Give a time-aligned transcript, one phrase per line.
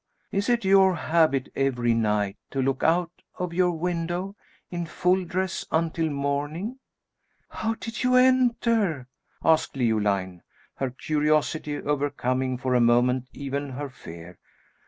[0.31, 4.35] Is it your habit every night to look out of your window
[4.71, 6.79] in full dress until morning?"
[7.49, 9.07] "How did you enter?"
[9.45, 10.41] asked Leoline,
[10.77, 14.39] her curiosity overcoming for a moment even her fear.